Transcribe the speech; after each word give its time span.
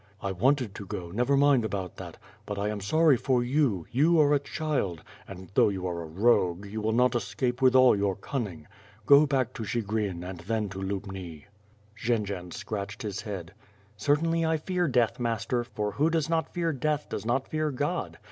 ''"I 0.23 0.31
wanted 0.31 0.73
to 0.73 0.85
go, 0.87 1.11
never 1.11 1.37
mind 1.37 1.63
about 1.63 1.97
that; 1.97 2.17
but 2.47 2.57
I 2.57 2.69
am 2.69 2.81
sorry 2.81 3.17
for 3.17 3.43
you; 3.43 3.85
you 3.91 4.19
are 4.19 4.33
a 4.33 4.39
child, 4.39 5.03
and 5.27 5.51
though 5.53 5.69
you 5.69 5.85
are 5.85 6.01
a 6.01 6.07
rogue, 6.07 6.65
you 6.65 6.81
will 6.81 6.91
not 6.91 7.13
escape 7.15 7.61
with 7.61 7.75
all 7.75 7.95
your 7.95 8.15
cunning. 8.15 8.65
Go 9.05 9.27
back 9.27 9.53
to 9.53 9.63
Chigrin 9.63 10.23
and 10.23 10.39
then 10.39 10.69
to 10.69 10.79
Lubni." 10.81 11.45
Jendzian 11.95 12.49
scratched 12.51 13.03
his 13.03 13.21
head. 13.21 13.53
"Certainly 13.95 14.43
I 14.43 14.57
fear 14.57 14.87
death, 14.87 15.19
master, 15.19 15.63
for 15.63 15.91
who 15.91 16.09
does 16.09 16.27
not 16.27 16.51
fear 16.51 16.73
death, 16.73 17.07
does 17.07 17.23
not 17.23 17.47
fear 17.47 17.69
God. 17.69 18.17